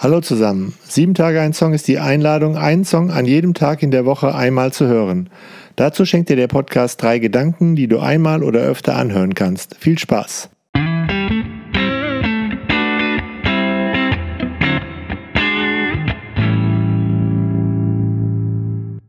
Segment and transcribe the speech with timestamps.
[0.00, 0.74] Hallo zusammen.
[0.84, 4.32] Sieben Tage ein Song ist die Einladung, einen Song an jedem Tag in der Woche
[4.32, 5.28] einmal zu hören.
[5.74, 9.74] Dazu schenkt dir der Podcast drei Gedanken, die du einmal oder öfter anhören kannst.
[9.80, 10.50] Viel Spaß!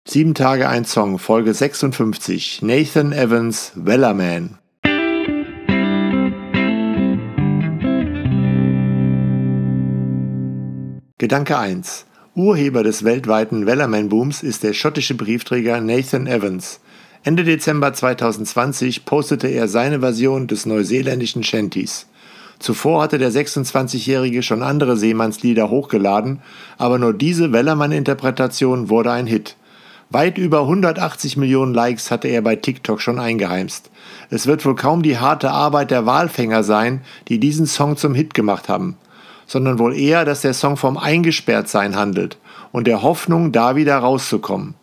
[0.07, 2.63] Sieben Tage ein Song, Folge 56.
[2.63, 4.58] Nathan Evans, Wellerman.
[11.21, 12.05] Gedanke 1.
[12.33, 16.79] Urheber des weltweiten Wellerman-Booms ist der schottische Briefträger Nathan Evans.
[17.25, 22.07] Ende Dezember 2020 postete er seine Version des neuseeländischen Shanties.
[22.59, 26.39] Zuvor hatte der 26-Jährige schon andere Seemannslieder hochgeladen,
[26.77, 29.57] aber nur diese Wellermann-Interpretation wurde ein Hit.
[30.11, 33.91] Weit über 180 Millionen Likes hatte er bei TikTok schon eingeheimst.
[34.29, 38.33] Es wird wohl kaum die harte Arbeit der Walfänger sein, die diesen Song zum Hit
[38.33, 38.95] gemacht haben
[39.49, 42.37] sondern wohl eher, dass der Song vom Eingesperrtsein handelt
[42.71, 44.75] und der Hoffnung, da wieder rauszukommen.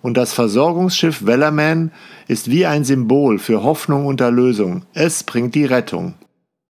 [0.00, 1.92] Und das Versorgungsschiff Wellerman
[2.26, 4.82] ist wie ein Symbol für Hoffnung und Erlösung.
[4.94, 6.14] Es bringt die Rettung.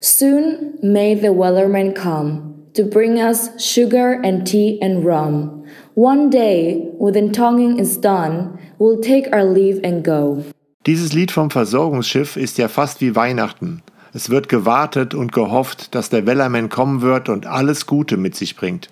[0.01, 5.65] Soon may the Wellerman come to bring us sugar and tea and rum.
[5.95, 10.45] One day, when tonguing is done, we'll take our leave and go.
[10.87, 13.83] Dieses Lied vom Versorgungsschiff ist ja fast wie Weihnachten.
[14.13, 18.57] Es wird gewartet und gehofft, dass der Wellerman kommen wird und alles Gute mit sich
[18.57, 18.91] bringt.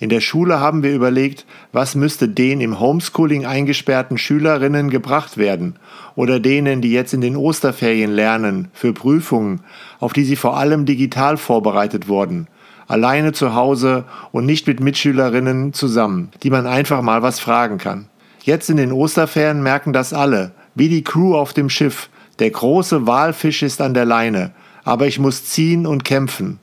[0.00, 5.76] In der Schule haben wir überlegt, was müsste den im Homeschooling eingesperrten Schülerinnen gebracht werden
[6.14, 9.60] oder denen, die jetzt in den Osterferien lernen, für Prüfungen,
[9.98, 12.46] auf die sie vor allem digital vorbereitet wurden,
[12.86, 18.08] alleine zu Hause und nicht mit Mitschülerinnen zusammen, die man einfach mal was fragen kann.
[18.42, 23.06] Jetzt in den Osterferien merken das alle, wie die Crew auf dem Schiff, der große
[23.06, 24.52] Walfisch ist an der Leine,
[24.84, 26.58] aber ich muss ziehen und kämpfen.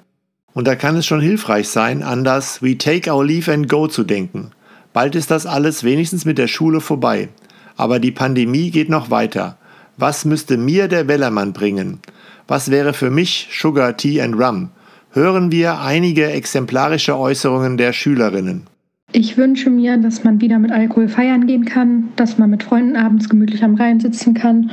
[0.53, 3.87] Und da kann es schon hilfreich sein, an das We take our leave and go
[3.87, 4.51] zu denken.
[4.93, 7.27] Bald ist das alles wenigstens mit der Schule vorbei.
[7.75, 9.57] Aber die Pandemie geht noch weiter.
[9.97, 11.99] Was müsste mir der Wellermann bringen?
[12.47, 14.69] Was wäre für mich Sugar, Tea and Rum?
[15.11, 18.67] Hören wir einige exemplarische Äußerungen der Schülerinnen.
[19.11, 22.95] Ich wünsche mir, dass man wieder mit Alkohol feiern gehen kann, dass man mit Freunden
[22.95, 24.71] abends gemütlich am Rhein sitzen kann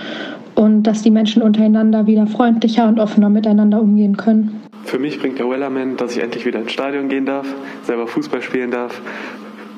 [0.62, 4.62] und dass die Menschen untereinander wieder freundlicher und offener miteinander umgehen können.
[4.84, 7.46] Für mich bringt der Wellerman, dass ich endlich wieder ins Stadion gehen darf,
[7.82, 9.00] selber Fußball spielen darf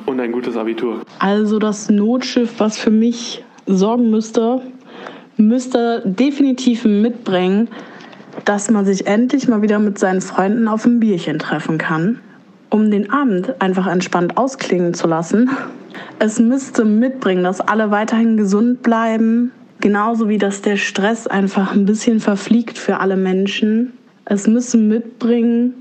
[0.05, 1.01] und ein gutes Abitur.
[1.19, 4.61] Also das Notschiff, was für mich sorgen müsste,
[5.39, 7.69] müsste definitiv mitbringen,
[8.45, 12.21] dass man sich endlich mal wieder mit seinen Freunden auf ein Bierchen treffen kann,
[12.69, 15.49] um den Abend einfach entspannt ausklingen zu lassen.
[16.19, 19.53] Es müsste mitbringen, dass alle weiterhin gesund bleiben,
[19.85, 23.93] Genauso wie dass der Stress einfach ein bisschen verfliegt für alle Menschen.
[24.25, 25.75] Es müssen mitbringen,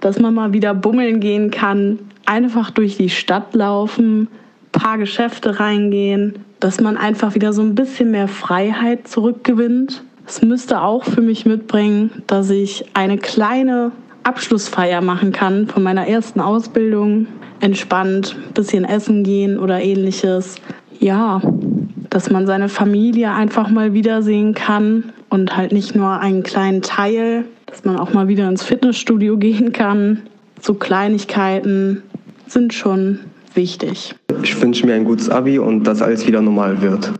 [0.00, 4.28] dass man mal wieder bummeln gehen kann, einfach durch die Stadt laufen,
[4.72, 10.02] paar Geschäfte reingehen, dass man einfach wieder so ein bisschen mehr Freiheit zurückgewinnt.
[10.26, 16.08] Es müsste auch für mich mitbringen, dass ich eine kleine Abschlussfeier machen kann von meiner
[16.08, 17.26] ersten Ausbildung.
[17.60, 20.56] Entspannt, bisschen essen gehen oder ähnliches.
[20.98, 21.42] Ja,
[22.14, 27.44] dass man seine Familie einfach mal wiedersehen kann und halt nicht nur einen kleinen Teil,
[27.66, 30.22] dass man auch mal wieder ins Fitnessstudio gehen kann.
[30.60, 32.04] So Kleinigkeiten
[32.46, 33.18] sind schon
[33.54, 34.14] wichtig.
[34.44, 37.12] Ich wünsche mir ein gutes Abi und dass alles wieder normal wird.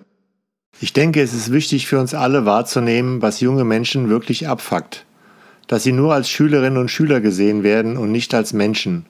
[0.80, 5.06] Ich denke, es ist wichtig für uns alle wahrzunehmen, was junge Menschen wirklich abfuckt.
[5.66, 9.06] Dass sie nur als Schülerinnen und Schüler gesehen werden und nicht als Menschen.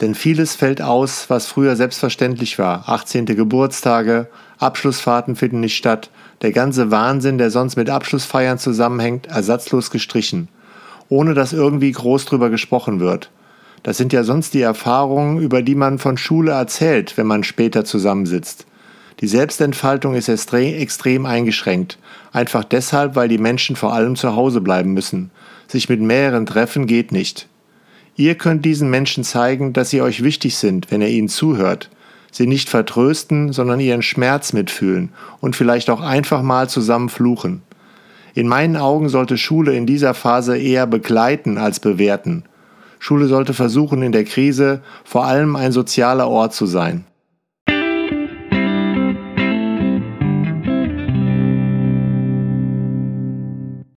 [0.00, 2.88] Denn vieles fällt aus, was früher selbstverständlich war.
[2.88, 3.24] 18.
[3.26, 6.10] Geburtstage, Abschlussfahrten finden nicht statt.
[6.42, 10.48] Der ganze Wahnsinn, der sonst mit Abschlussfeiern zusammenhängt, ersatzlos gestrichen.
[11.08, 13.30] Ohne dass irgendwie groß drüber gesprochen wird.
[13.82, 17.84] Das sind ja sonst die Erfahrungen, über die man von Schule erzählt, wenn man später
[17.84, 18.66] zusammensitzt.
[19.20, 21.98] Die Selbstentfaltung ist extrem eingeschränkt.
[22.32, 25.30] Einfach deshalb, weil die Menschen vor allem zu Hause bleiben müssen.
[25.68, 27.48] Sich mit mehreren treffen geht nicht.
[28.18, 31.90] Ihr könnt diesen Menschen zeigen, dass sie euch wichtig sind, wenn ihr ihnen zuhört,
[32.32, 35.10] sie nicht vertrösten, sondern ihren Schmerz mitfühlen
[35.40, 37.60] und vielleicht auch einfach mal zusammen fluchen.
[38.34, 42.44] In meinen Augen sollte Schule in dieser Phase eher begleiten als bewerten.
[42.98, 47.04] Schule sollte versuchen, in der Krise vor allem ein sozialer Ort zu sein.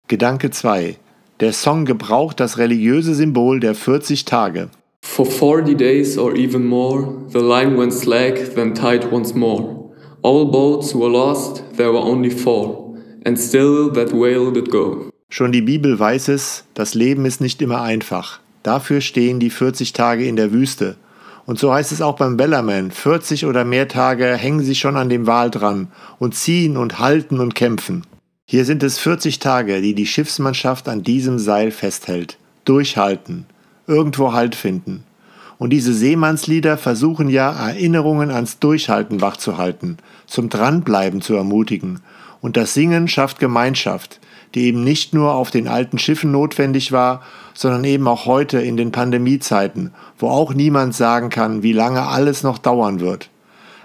[0.09, 0.97] Gedanke 2.
[1.39, 4.67] Der Song gebraucht das religiöse Symbol der 40 Tage.
[5.01, 9.89] For 40 days or even more, the line went slack, then tight once more.
[10.21, 12.93] All boats were lost, there were only four,
[13.25, 15.09] and still that whale did go.
[15.29, 18.41] Schon die Bibel weiß es, das Leben ist nicht immer einfach.
[18.61, 20.97] Dafür stehen die 40 Tage in der Wüste.
[21.45, 25.07] Und so heißt es auch beim Bellerman, 40 oder mehr Tage hängen sie schon an
[25.07, 25.87] dem Wal dran
[26.19, 28.03] und ziehen und halten und kämpfen.
[28.51, 32.39] Hier sind es 40 Tage, die die Schiffsmannschaft an diesem Seil festhält.
[32.65, 33.45] Durchhalten,
[33.85, 35.03] irgendwo Halt finden.
[35.59, 41.99] Und diese Seemannslieder versuchen ja, Erinnerungen ans Durchhalten wachzuhalten, zum Dranbleiben zu ermutigen.
[42.41, 44.19] Und das Singen schafft Gemeinschaft,
[44.55, 47.21] die eben nicht nur auf den alten Schiffen notwendig war,
[47.53, 52.41] sondern eben auch heute in den Pandemiezeiten, wo auch niemand sagen kann, wie lange alles
[52.41, 53.29] noch dauern wird.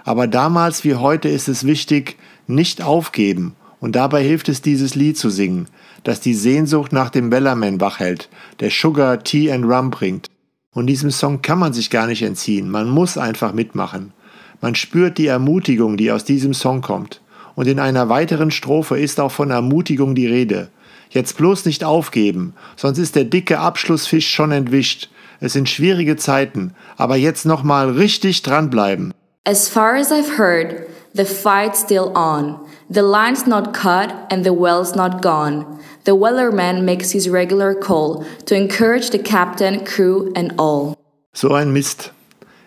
[0.05, 2.17] Aber damals wie heute ist es wichtig,
[2.47, 5.67] nicht aufgeben, und dabei hilft es, dieses Lied zu singen,
[6.03, 8.29] das die Sehnsucht nach dem Bellerman wachhält,
[8.59, 10.29] der Sugar, Tea and Rum bringt.
[10.73, 14.13] Und diesem Song kann man sich gar nicht entziehen, man muss einfach mitmachen.
[14.61, 17.21] Man spürt die Ermutigung, die aus diesem Song kommt
[17.55, 20.69] und in einer weiteren Strophe ist auch von Ermutigung die Rede.
[21.09, 25.09] Jetzt bloß nicht aufgeben, sonst ist der dicke Abschlussfisch schon entwischt.
[25.39, 29.13] Es sind schwierige Zeiten, aber jetzt nochmal richtig dranbleiben.
[29.45, 32.59] As far as I've heard, the fight's still on.
[32.89, 35.79] The line's not cut and the well's not gone.
[36.03, 40.97] The wellerman makes his regular call to encourage the captain, crew and all.
[41.33, 42.11] So ein Mist.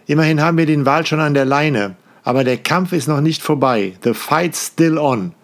[0.07, 1.97] Immerhin haben wir den Wal schon an der Leine.
[2.25, 3.95] Aber der Kampf ist noch nicht vorbei.
[4.03, 5.35] The fight's still on.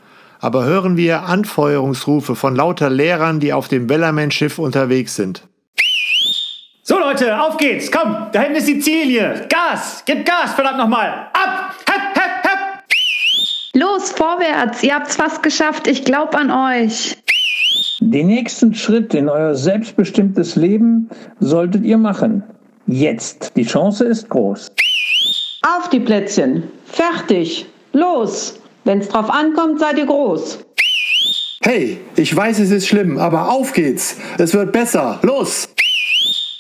[0.41, 5.43] Aber hören wir Anfeuerungsrufe von lauter Lehrern, die auf dem Bellerman-Schiff unterwegs sind.
[6.83, 9.47] So Leute, auf geht's, komm, da hinten ist die Ziellinie.
[9.49, 11.31] Gas, gib Gas, verdammt nochmal.
[13.85, 17.19] Los, vorwärts, ihr habt's fast geschafft, ich glaub an euch.
[18.01, 22.43] Den nächsten Schritt in euer selbstbestimmtes Leben solltet ihr machen.
[22.87, 24.73] Jetzt, die Chance ist groß.
[25.63, 26.63] Auf die Plätzchen.
[26.87, 27.67] Fertig.
[27.93, 28.59] Los.
[28.85, 30.65] Wenn's drauf ankommt, seid ihr groß.
[31.61, 34.17] Hey, ich weiß, es ist schlimm, aber auf geht's.
[34.39, 35.19] Es wird besser.
[35.21, 35.69] Los!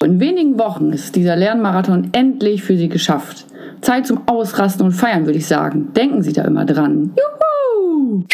[0.04, 3.46] In wenigen Wochen ist dieser Lernmarathon endlich für Sie geschafft.
[3.84, 5.92] Zeit zum Ausrasten und Feiern, würde ich sagen.
[5.92, 7.14] Denken Sie da immer dran.
[7.16, 8.24] Juhu!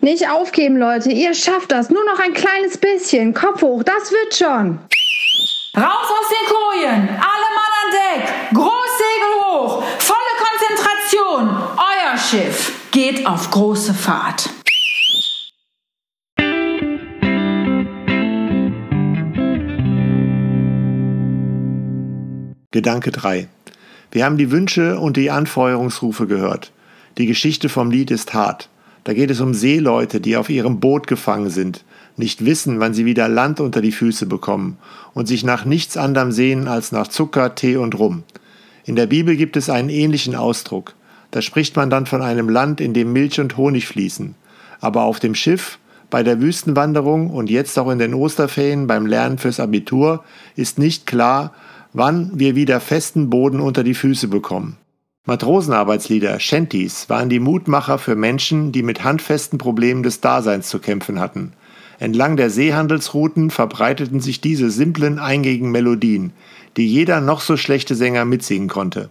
[0.00, 1.10] Nicht aufgeben, Leute.
[1.10, 1.90] Ihr schafft das.
[1.90, 3.34] Nur noch ein kleines bisschen.
[3.34, 4.78] Kopf hoch, das wird schon.
[5.76, 7.08] Raus aus den Kojen!
[7.08, 8.28] Alle Mann an Deck!
[8.54, 9.82] Großsegel hoch!
[9.98, 11.48] Volle Konzentration!
[11.76, 14.50] Euer Schiff geht auf große Fahrt.
[22.72, 23.48] Gedanke 3.
[24.10, 26.72] Wir haben die Wünsche und die Anfeuerungsrufe gehört.
[27.18, 28.68] Die Geschichte vom Lied ist hart.
[29.04, 31.84] Da geht es um Seeleute, die auf ihrem Boot gefangen sind,
[32.16, 34.78] nicht wissen, wann sie wieder Land unter die Füße bekommen
[35.14, 38.24] und sich nach nichts anderem sehen als nach Zucker, Tee und Rum.
[38.84, 40.94] In der Bibel gibt es einen ähnlichen Ausdruck.
[41.30, 44.34] Da spricht man dann von einem Land, in dem Milch und Honig fließen.
[44.80, 45.78] Aber auf dem Schiff,
[46.10, 50.24] bei der Wüstenwanderung und jetzt auch in den Osterferien beim Lernen fürs Abitur
[50.56, 51.52] ist nicht klar,
[51.92, 54.76] wann wir wieder festen Boden unter die Füße bekommen.
[55.26, 61.20] Matrosenarbeitslieder, Shanties, waren die Mutmacher für Menschen, die mit handfesten Problemen des Daseins zu kämpfen
[61.20, 61.52] hatten.
[61.98, 66.32] Entlang der Seehandelsrouten verbreiteten sich diese simplen, eingängigen Melodien,
[66.76, 69.10] die jeder noch so schlechte Sänger mitsingen konnte.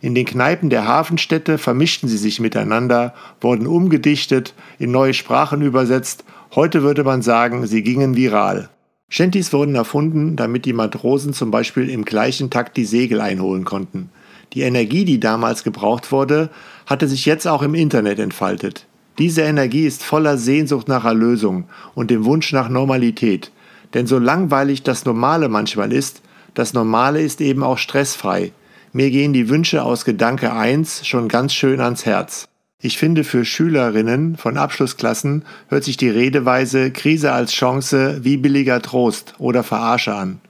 [0.00, 6.24] In den Kneipen der Hafenstädte vermischten sie sich miteinander, wurden umgedichtet, in neue Sprachen übersetzt,
[6.54, 8.70] heute würde man sagen, sie gingen viral.
[9.08, 14.10] Shanties wurden erfunden, damit die Matrosen zum Beispiel im gleichen Takt die Segel einholen konnten.
[14.52, 16.50] Die Energie, die damals gebraucht wurde,
[16.86, 18.86] hatte sich jetzt auch im Internet entfaltet.
[19.18, 23.52] Diese Energie ist voller Sehnsucht nach Erlösung und dem Wunsch nach Normalität.
[23.94, 26.22] Denn so langweilig das Normale manchmal ist,
[26.54, 28.52] das Normale ist eben auch stressfrei.
[28.92, 32.48] Mir gehen die Wünsche aus Gedanke 1 schon ganz schön ans Herz.
[32.82, 38.82] Ich finde, für Schülerinnen von Abschlussklassen hört sich die Redeweise Krise als Chance wie billiger
[38.82, 40.40] Trost oder Verarsche an.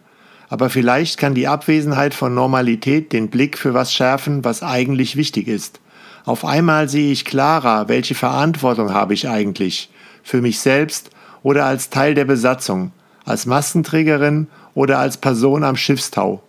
[0.49, 5.47] Aber vielleicht kann die Abwesenheit von Normalität den Blick für was schärfen, was eigentlich wichtig
[5.47, 5.81] ist.
[6.25, 9.89] Auf einmal sehe ich klarer, welche Verantwortung habe ich eigentlich
[10.25, 11.11] für mich selbst
[11.45, 12.91] oder als Teil der Besatzung,
[13.25, 16.43] als Maskenträgerin oder als Person am Schiffstau.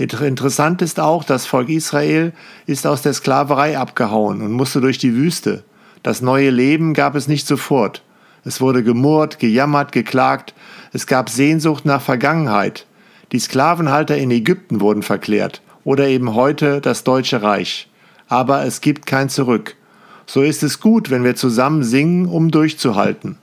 [0.00, 2.32] Interessant ist auch, das Volk Israel
[2.64, 5.62] ist aus der Sklaverei abgehauen und musste durch die Wüste.
[6.02, 8.02] Das neue Leben gab es nicht sofort.
[8.42, 10.54] Es wurde gemurrt, gejammert, geklagt,
[10.94, 12.86] es gab Sehnsucht nach Vergangenheit.
[13.32, 17.86] Die Sklavenhalter in Ägypten wurden verklärt oder eben heute das Deutsche Reich.
[18.26, 19.76] Aber es gibt kein Zurück.
[20.24, 23.36] So ist es gut, wenn wir zusammen singen, um durchzuhalten.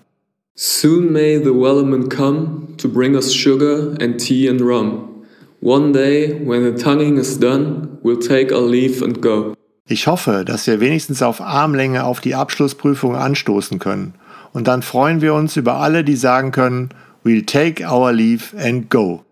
[0.55, 5.16] Soon may the wellerman come to bring us sugar and tea and rum.
[5.61, 9.53] One day, when the tonguing is done, we'll take our leave and go.
[9.87, 14.13] Ich hoffe, dass wir wenigstens auf Armlänge auf die Abschlussprüfung anstoßen können.
[14.53, 16.89] Und dann freuen wir uns über alle, die sagen können,
[17.23, 19.23] we'll take our leave and go.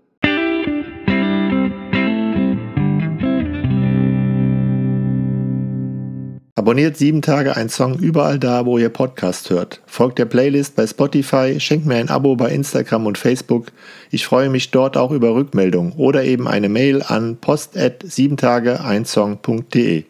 [6.58, 9.82] Abonniert 7 Tage ein Song überall da, wo ihr Podcast hört.
[9.88, 13.74] Folgt der Playlist bei Spotify, schenkt mir ein Abo bei Instagram und Facebook.
[14.10, 20.06] Ich freue mich dort auch über Rückmeldungen oder eben eine Mail an post at 7tage1song.de.